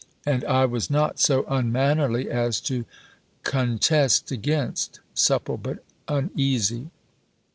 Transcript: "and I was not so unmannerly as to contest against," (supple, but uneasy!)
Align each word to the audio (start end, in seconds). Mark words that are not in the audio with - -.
"and 0.25 0.43
I 0.45 0.65
was 0.65 0.89
not 0.89 1.19
so 1.19 1.45
unmannerly 1.47 2.27
as 2.27 2.59
to 2.61 2.85
contest 3.43 4.31
against," 4.31 4.99
(supple, 5.13 5.57
but 5.57 5.83
uneasy!) 6.07 6.89